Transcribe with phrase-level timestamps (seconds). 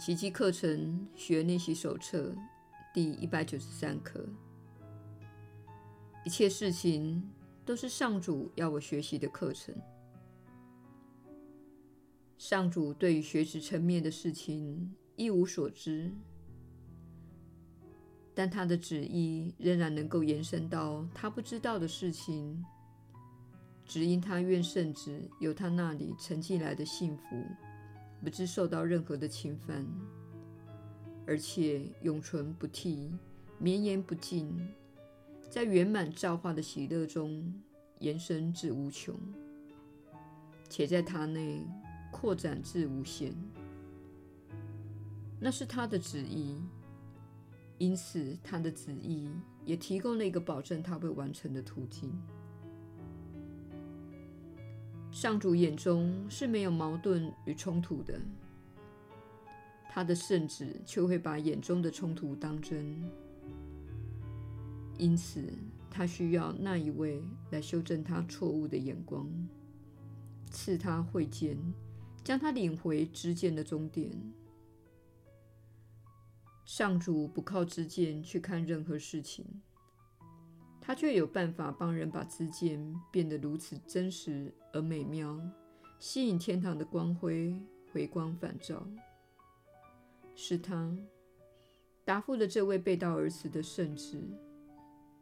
[0.00, 2.34] 奇迹课程学练习手册
[2.94, 4.26] 第一百九十三课。
[6.24, 7.22] 一切事情
[7.66, 9.74] 都是上主要我学习的课程。
[12.38, 16.10] 上主对于学识层面的事情一无所知，
[18.34, 22.64] 但他的旨意仍然能够延伸到他不知道的事情，
[23.84, 27.44] 只因他愿圣子由他那里承进来的幸福。
[28.22, 29.86] 不致受到任何的侵犯，
[31.26, 33.10] 而且永存不替，
[33.58, 34.54] 绵延不尽，
[35.48, 37.52] 在圆满造化的喜乐中
[37.98, 39.14] 延伸至无穷，
[40.68, 41.66] 且在他内
[42.12, 43.34] 扩展至无限。
[45.38, 46.58] 那是他的旨意，
[47.78, 49.30] 因此他的旨意
[49.64, 52.12] 也提供了一个保证他会完成的途径。
[55.12, 58.20] 上主眼中是没有矛盾与冲突的，
[59.90, 63.02] 他的圣子却会把眼中的冲突当真，
[64.98, 65.44] 因此
[65.90, 69.28] 他需要那一位来修正他错误的眼光，
[70.48, 71.58] 赐他慧见，
[72.22, 74.10] 将他领回知见的终点。
[76.64, 79.44] 上主不靠知见去看任何事情。
[80.80, 85.38] 他却有办法帮人把之间变得如此真实而美妙，
[85.98, 87.54] 吸引天堂的光辉
[87.92, 88.84] 回光返照。
[90.34, 90.96] 是他
[92.04, 94.18] 答复了这位背道而驰的圣子，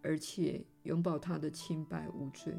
[0.00, 2.54] 而且永保他的清白无罪。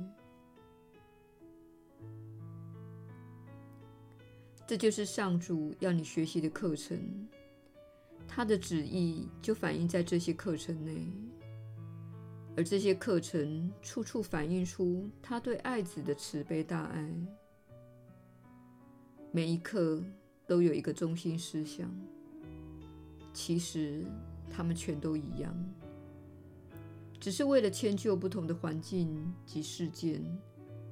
[4.67, 7.27] 这就是上主要你学习的课程，
[8.27, 11.07] 他的旨意就反映在这些课程内。
[12.57, 17.13] 而这些课程处处反映出他对爱子的慈悲大爱，
[19.31, 20.03] 每一课
[20.45, 21.89] 都有一个中心思想。
[23.31, 24.03] 其实
[24.51, 25.55] 他们全都一样，
[27.19, 30.21] 只是为了迁就不同的环境及事件、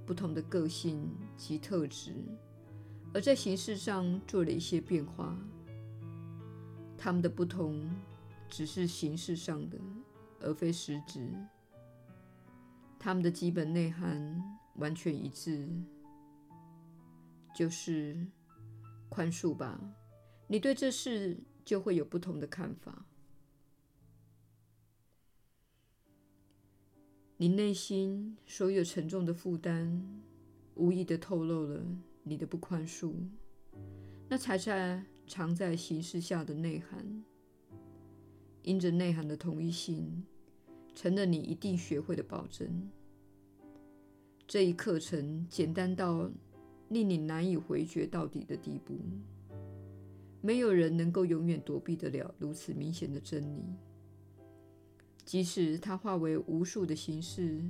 [0.05, 2.13] 不同的个性及特质，
[3.13, 5.37] 而在形式上做了一些变化。
[6.97, 7.89] 他们的不同
[8.47, 9.77] 只是形式上的，
[10.41, 11.29] 而非实质。
[12.99, 14.41] 他们的基本内涵
[14.75, 15.69] 完全一致，
[17.55, 18.25] 就是
[19.09, 19.79] 宽恕吧。
[20.47, 23.05] 你对这事就会有不同的看法。
[27.37, 30.03] 你内心所有沉重的负担，
[30.73, 31.85] 无意地透露了
[32.23, 33.13] 你的不宽恕，
[34.27, 37.23] 那才在藏在形式下的内涵。
[38.67, 40.23] 因着内涵的同一性。
[40.97, 42.67] 成了你一定学会的保证。
[44.47, 46.27] 这一课程简单到
[46.89, 48.97] 令你难以回绝到底的地步。
[50.41, 53.63] 没有人能够永远躲避得了如此明显的真理，
[55.23, 57.61] 即使它化为无数的形式。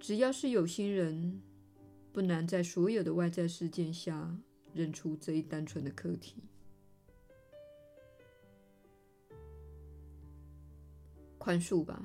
[0.00, 1.40] 只要是有心人，
[2.12, 4.36] 不难在所有的外在事件下
[4.74, 6.42] 认出这一单纯的课题。
[11.40, 11.98] 宽恕吧，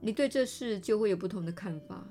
[0.00, 2.08] 你对这事就会有不同的看法。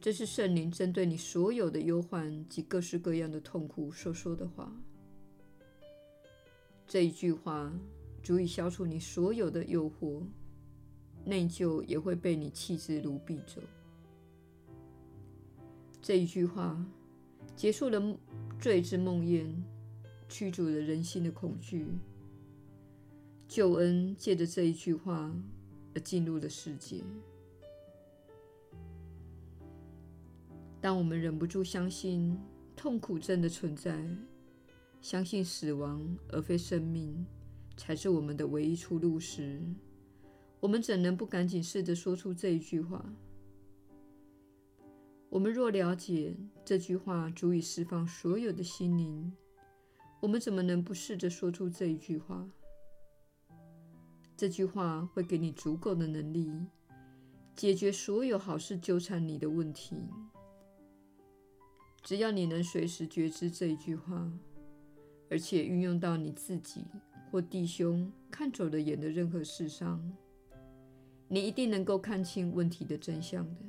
[0.00, 4.70] 这是圣灵针对你所有的忧患及各式各样的痛苦所说的话。
[6.84, 7.72] 这一句话
[8.24, 10.20] 足以消除你所有的诱惑，
[11.24, 13.62] 内疚也会被你弃之如敝帚。
[16.02, 16.84] 这一句话
[17.54, 18.18] 结束了
[18.60, 19.46] 罪之梦魇，
[20.28, 21.86] 驱逐了人心的恐惧。
[23.54, 25.32] 救恩借着这一句话
[25.94, 27.04] 而进入了世界。
[30.80, 32.36] 当我们忍不住相信
[32.74, 34.04] 痛苦真的存在，
[35.00, 37.24] 相信死亡而非生命
[37.76, 39.62] 才是我们的唯一出路时，
[40.58, 43.08] 我们怎能不赶紧试着说出这一句话？
[45.28, 49.32] 我们若了解这句话足以释放所有的心灵，
[50.20, 52.44] 我们怎么能不试着说出这一句话？
[54.36, 56.50] 这句话会给你足够的能力，
[57.54, 59.96] 解决所有好事纠缠你的问题。
[62.02, 64.30] 只要你能随时觉知这一句话，
[65.30, 66.84] 而且运用到你自己
[67.30, 70.12] 或弟兄看走了眼的任何事上，
[71.28, 73.60] 你一定能够看清问题的真相的。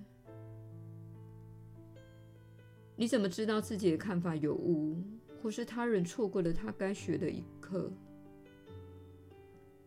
[2.96, 4.98] 你怎么知道自己的看法有误，
[5.42, 7.92] 或是他人错过了他该学的一课？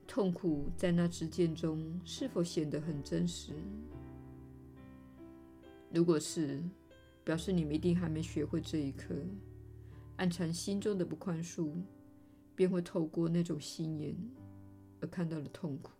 [0.08, 3.52] 痛苦在那知见中是否显得很真实？
[5.93, 6.62] 如果是，
[7.22, 9.14] 表示你们一定还没学会这一课。
[10.16, 11.70] 暗藏心中的不宽恕，
[12.56, 14.16] 便会透过那种心眼
[15.00, 15.93] 而看到了痛苦。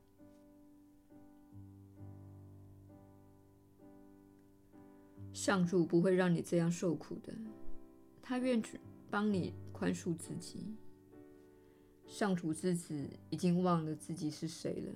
[5.34, 7.32] 上主不会让你这样受苦的，
[8.22, 8.61] 他愿
[9.11, 10.75] 帮你宽恕自己。
[12.08, 14.93] 上主之子已经忘了自己是谁了。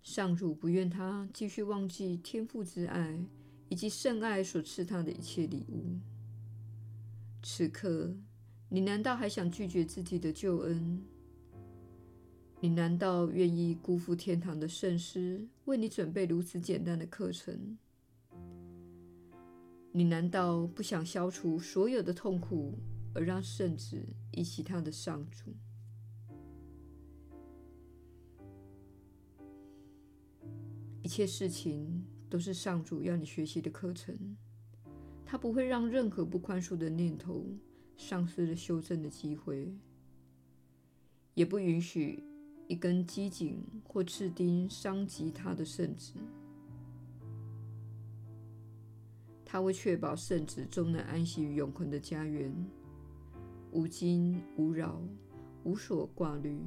[0.00, 3.18] 上主不愿他继续忘记天父之爱
[3.68, 5.98] 以及圣爱所赐他的一切礼物。
[7.42, 8.14] 此刻，
[8.68, 11.02] 你难道还想拒绝自己的救恩？
[12.60, 17.76] 你难道愿意辜负天堂的圣师为你准备如此简单的课程？
[19.90, 22.74] 你难道不想消除所有的痛苦，
[23.16, 25.54] 而让圣子忆起他的上主？
[31.02, 34.36] 一切事情都是上主要你学习的课程，
[35.24, 37.46] 他不会让任何不宽恕的念头
[37.96, 39.74] 丧失了修正的机会，
[41.32, 42.22] 也不允许
[42.68, 46.12] 一根机警或刺钉伤及他的圣子。
[49.42, 52.52] 他会确保圣子终能安息于永恒的家园，
[53.76, 54.98] 无惊无扰，
[55.62, 56.58] 无所挂虑。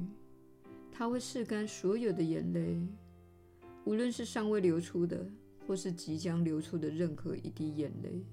[0.92, 2.80] 他会拭干所有的眼泪，
[3.84, 5.28] 无论是尚未流出的，
[5.66, 8.24] 或是即将流出的任何一滴眼泪，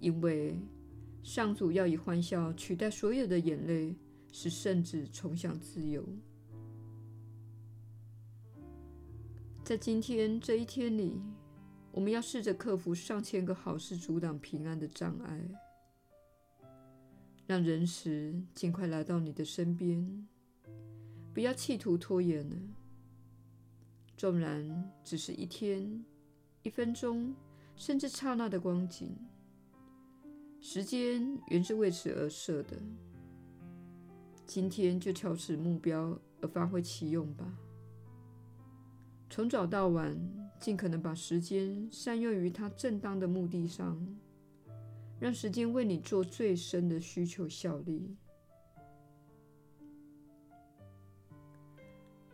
[0.00, 0.58] 因为
[1.22, 3.94] 上主要以欢笑取代所有的眼泪，
[4.32, 6.04] 使圣子重享自由。
[9.62, 11.20] 在今天这一天里。
[11.92, 15.44] 我们要试着克服上千个好事阻挡平安的障碍，
[17.50, 20.24] 让人时尽快来到你的身边。
[21.34, 22.56] 不要企图拖延了，
[24.16, 26.04] 纵然只是一天、
[26.62, 27.34] 一分钟，
[27.74, 29.16] 甚至刹那的光景，
[30.60, 32.76] 时间原是为此而设的。
[34.46, 37.52] 今天就朝此目标而发挥其用吧。
[39.28, 40.16] 从早到晚，
[40.60, 44.00] 尽可能把时间善用于它正当的目的上，
[45.20, 48.16] 让时间为你做最深的需求效力。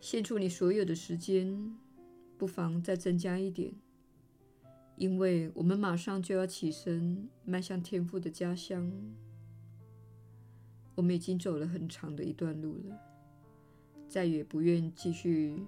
[0.01, 1.77] 献出你所有的时间，
[2.39, 3.75] 不妨再增加一点，
[4.95, 8.91] 因为我们马上就要起身，迈向天父的家乡。
[10.95, 12.99] 我们已经走了很长的一段路了，
[14.09, 15.67] 再也不愿继续。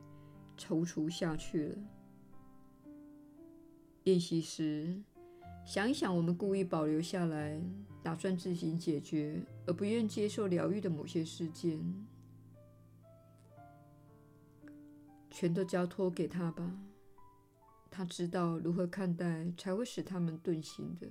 [0.61, 1.79] 踌躇下去了。
[4.03, 5.01] 练习时，
[5.69, 7.61] 想一想我们故意保留下来，
[8.03, 11.79] 打算自行解决，而不愿接受疗愈的某些事件，
[15.31, 16.75] 全都交托给他吧。
[17.91, 21.07] 他知道如何看待，才会使他们顿醒的。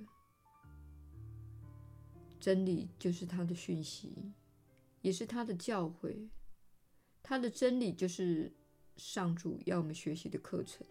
[2.40, 4.32] 真理就是他的讯息，
[5.02, 6.28] 也是他的教诲。
[7.22, 8.52] 他的真理就是。
[8.96, 10.84] 上主要我们学习的课程。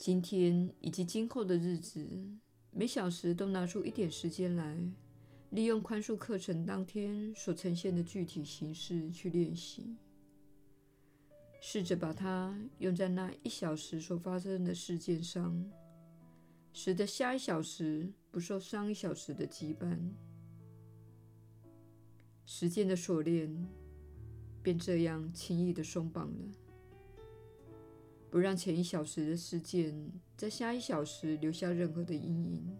[0.00, 2.08] 今天以及今后的日子，
[2.70, 4.74] 每小时都拿出一点时间来，
[5.50, 9.94] 利用宽恕课程当天所呈现的具体形式去练习。
[11.60, 15.70] 试着把它用在那一小时所发生的事件上，
[16.72, 19.98] 使得下一小时不受上一小时的羁绊。
[22.46, 23.54] 时间的锁链
[24.62, 26.54] 便这样轻易地松绑了，
[28.30, 32.78] 不让前一小时的事件在下一小时留下任何的阴影。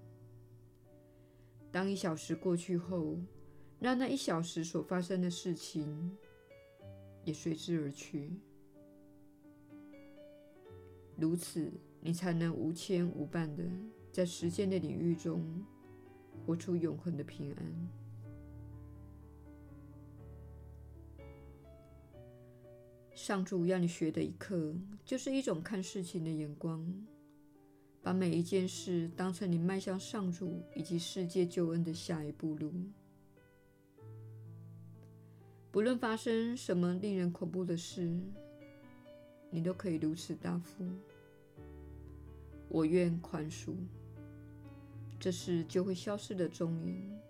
[1.72, 3.18] 当一小时过去后，
[3.80, 6.16] 让那一小时所发生的事情
[7.24, 8.32] 也随之而去。
[11.16, 13.64] 如此，你才能无牵无绊地
[14.12, 15.64] 在时间的领域中
[16.46, 17.99] 活出永恒的平安。
[23.22, 24.74] 上主要你学的一课，
[25.04, 26.82] 就是一种看事情的眼光，
[28.02, 32.72] 把每一件事当成你迈向上主以及世界救恩的下一步路。
[35.70, 38.10] 不论发生什么令人恐怖的事，
[39.50, 40.88] 你都可以如此答复：
[42.70, 43.74] 我愿宽恕。
[45.20, 47.20] 这事就会消失的踪影。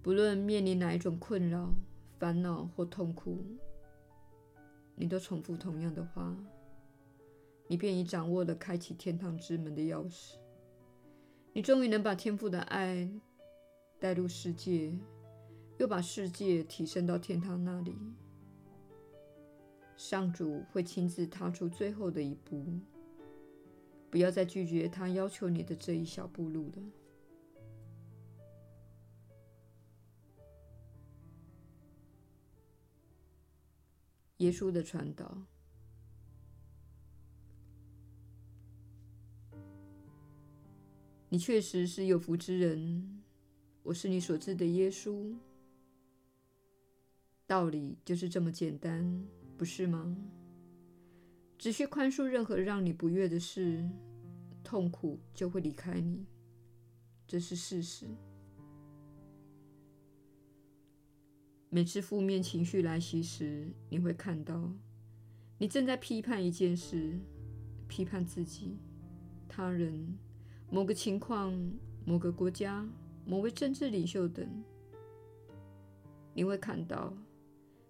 [0.00, 1.74] 不论面临哪一种困扰。
[2.18, 3.44] 烦恼或痛苦，
[4.94, 6.36] 你都重复同样的话，
[7.66, 10.36] 你便已掌握了开启天堂之门的钥匙。
[11.52, 13.08] 你终于能把天赋的爱
[13.98, 14.92] 带入世界，
[15.78, 17.96] 又把世界提升到天堂那里。
[19.96, 22.64] 上主会亲自踏出最后的一步，
[24.10, 26.82] 不要再拒绝他要求你的这一小步路了。
[34.46, 35.42] 耶稣的传导，
[41.28, 43.24] 你确实是有福之人。
[43.82, 45.34] 我是你所知的耶稣。
[47.44, 49.26] 道理就是这么简单，
[49.58, 50.16] 不是吗？
[51.58, 53.84] 只需宽恕任何让你不悦的事，
[54.62, 56.24] 痛苦就会离开你，
[57.26, 58.06] 这是事实。
[61.68, 64.72] 每次负面情绪来袭时，你会看到，
[65.58, 67.18] 你正在批判一件事，
[67.88, 68.78] 批判自己、
[69.48, 70.16] 他人、
[70.70, 71.52] 某个情况、
[72.04, 72.88] 某个国家、
[73.26, 74.48] 某位政治领袖等。
[76.32, 77.12] 你会看到，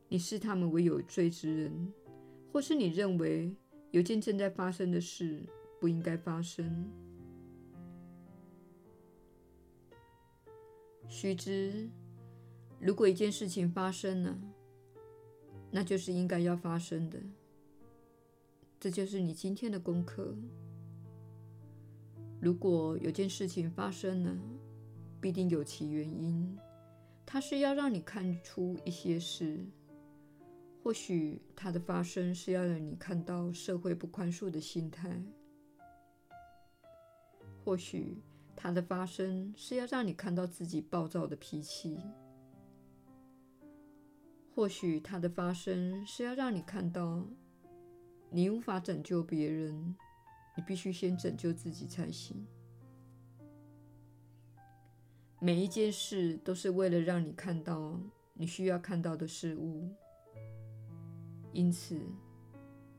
[0.08, 1.92] 你视他们为有罪之人，
[2.50, 3.54] 或是你认为
[3.90, 5.42] 有件正在发生的事
[5.80, 6.90] 不应该发生。
[11.08, 11.88] 须知，
[12.78, 14.38] 如果一件事情发生了，
[15.70, 17.18] 那就是应该要发生的。
[18.78, 20.36] 这就是你今天的功课。
[22.40, 24.36] 如果有件事情发生了，
[25.20, 26.56] 必定有其原因。
[27.24, 29.64] 它是要让你看出一些事。
[30.82, 35.10] 或许它的发生是要让你看到社会不宽恕的心态；
[37.64, 38.22] 或许
[38.54, 41.98] 它的发生是要让你看到自己暴躁的脾气。
[44.56, 47.22] 或许它的发生是要让你看到，
[48.30, 49.94] 你无法拯救别人，
[50.56, 52.42] 你必须先拯救自己才行。
[55.40, 58.00] 每一件事都是为了让你看到
[58.32, 59.90] 你需要看到的事物，
[61.52, 62.00] 因此，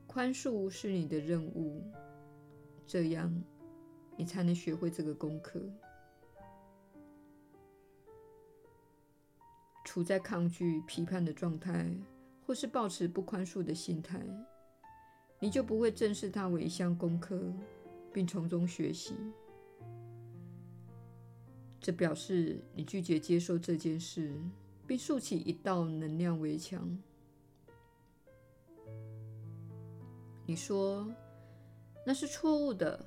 [0.06, 1.82] 宽恕是你的任务，
[2.86, 3.34] 这样
[4.16, 5.60] 你才能学会这个功课。
[9.88, 11.90] 处在抗拒、批判的状态，
[12.46, 14.20] 或是抱持不宽恕的心态，
[15.40, 17.40] 你就不会正视它为一项功课，
[18.12, 19.14] 并从中学习。
[21.80, 24.30] 这表示你拒绝接受这件事，
[24.86, 26.86] 并竖起一道能量围墙。
[30.44, 31.10] 你说
[32.04, 33.02] 那是错误的，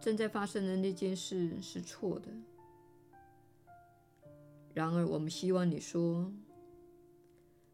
[0.00, 2.32] 正在发生的那件事是错的。
[4.74, 6.32] 然而，我们希望你说，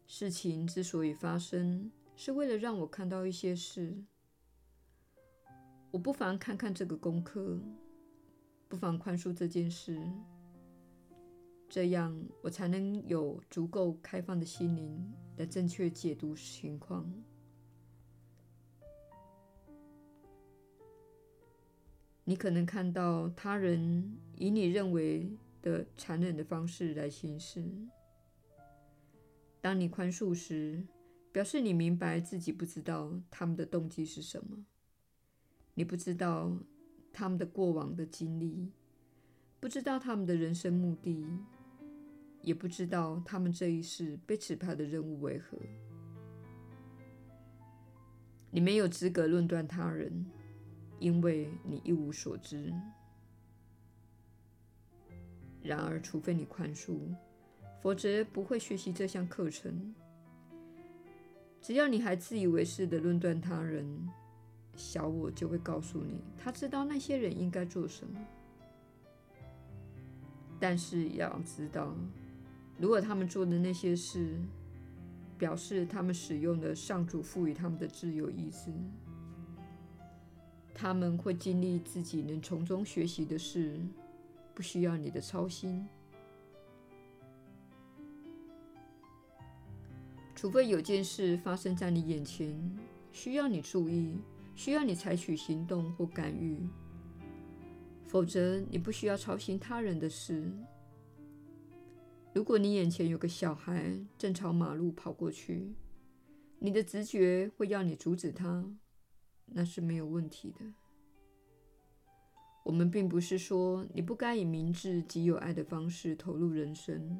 [0.05, 3.95] 事情之所以发生，是为了让我看到一些事。
[5.91, 7.57] 我不妨看看这个功课，
[8.67, 9.99] 不妨宽恕这件事，
[11.69, 17.11] 这样我才能有足够开放的心灵来正确解读情况。
[22.25, 27.63] 你可能看到他人以你认为的残忍的方式来行事。
[29.61, 30.85] 当你宽恕时，
[31.31, 34.65] 表示你明白自己不知道他们的动机是什么，
[35.73, 36.57] 你不知道
[37.11, 38.71] 他们的过往的经历，
[39.59, 41.25] 不知道他们的人生目的，
[42.41, 45.57] 也不知道他们这一世被指派的任务为何。
[48.51, 50.25] 你没有资格论断他人，
[50.99, 52.73] 因为你一无所知。
[55.61, 56.97] 然而，除非你宽恕，
[57.81, 59.93] 否则不会学习这项课程。
[61.61, 64.07] 只要你还自以为是地论断他人，
[64.75, 68.19] 小我就会告诉你，他知道那些人应该做什么。
[70.59, 71.93] 但是要知道，
[72.77, 74.37] 如果他们做的那些事，
[75.37, 78.71] 表示他们使用了上主赋予他们的自由意志，
[80.73, 83.79] 他们会经历自己能从中学习的事。
[84.59, 85.87] 不需要你的操心，
[90.35, 92.77] 除非有件事发生在你眼前，
[93.13, 94.17] 需要你注意，
[94.55, 96.59] 需要你采取行动或干预，
[98.05, 100.51] 否则你不需要操心他人的事。
[102.33, 105.73] 如果你眼前有个小孩正朝马路跑过去，
[106.57, 108.69] 你的直觉会要你阻止他，
[109.45, 110.65] 那是没有问题的。
[112.69, 117.19] 我们并不是说你不该以明智及有爱的方式投入人生。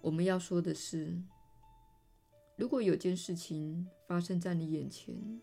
[0.00, 1.16] 我们要说的是，
[2.56, 5.40] 如果有件事情发生在你眼前，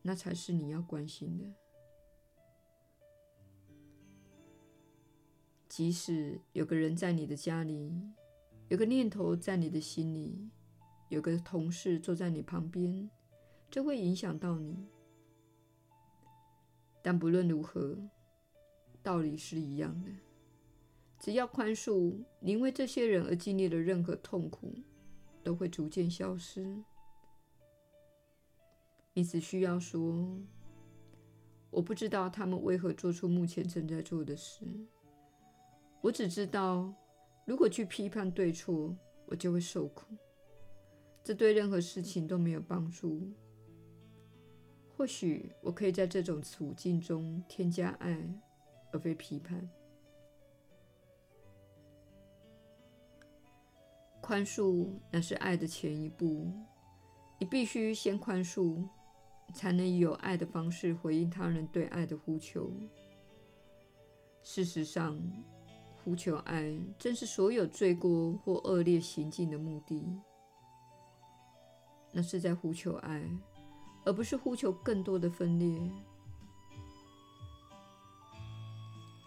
[0.00, 1.44] 那才是你要关心的。
[5.68, 8.00] 即使有个人在你的家里，
[8.68, 10.48] 有个念头在你的心里，
[11.08, 13.10] 有个同事坐在你旁边，
[13.68, 14.86] 这会影响到你。
[17.06, 17.96] 但不论如何，
[19.00, 20.10] 道理是一样的。
[21.20, 24.74] 只要宽恕，你因为这些人而经历的任何痛苦，
[25.44, 26.82] 都会逐渐消失。
[29.12, 30.36] 你只需要说
[31.70, 34.66] ：“我不知道他们为何做出目前正在做的事。
[36.00, 36.92] 我只知道，
[37.44, 38.92] 如果去批判对错，
[39.26, 40.06] 我就会受苦。
[41.22, 43.32] 这对任何事情都没有帮助。
[44.96, 48.18] 或许我可以在这种处境中添加爱，
[48.92, 49.68] 而非批判。
[54.20, 56.50] 宽恕乃是爱的前一步。
[57.38, 58.82] 你必须先宽恕。”
[59.54, 62.68] 才能以有爱的方式回应他人对爱的呼求。
[64.42, 65.16] 事实上，
[66.02, 70.04] 呼求爱正是所有罪过或恶劣行径的目的。
[72.10, 73.24] 那是在呼求爱，
[74.06, 75.78] 而不是呼求更多的分裂。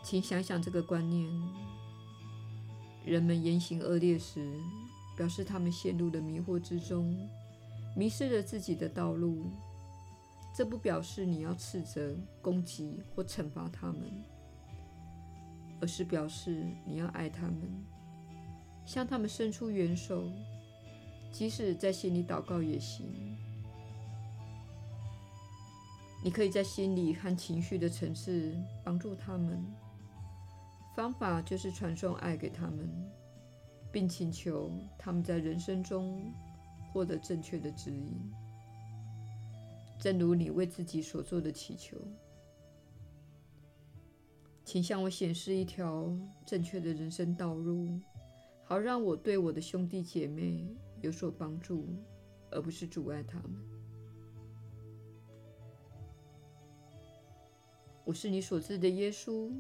[0.01, 1.29] 请想想这个观念：
[3.05, 4.57] 人们言行恶劣时，
[5.15, 7.13] 表示他们陷入了迷惑之中，
[7.95, 9.45] 迷失了自己的道路。
[10.55, 14.11] 这不表示你要斥责、攻击或惩罚他们，
[15.79, 17.85] 而是表示你要爱他们，
[18.85, 20.23] 向他们伸出援手，
[21.31, 23.05] 即使在心里祷告也行。
[26.21, 29.63] 你可以在心理和情绪的层次帮助他们，
[30.95, 32.89] 方法就是传送爱给他们，
[33.91, 36.31] 并请求他们在人生中
[36.91, 38.19] 获得正确的指引。
[39.97, 41.97] 正如你为自己所做的祈求，
[44.65, 46.13] 请向我显示一条
[46.45, 47.97] 正确的人生道路，
[48.65, 50.67] 好让我对我的兄弟姐妹
[51.01, 51.87] 有所帮助，
[52.51, 53.78] 而不是阻碍他们。
[58.09, 59.51] 我是你所知的耶稣。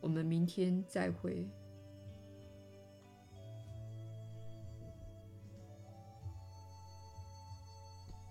[0.00, 1.44] 我们明天再会。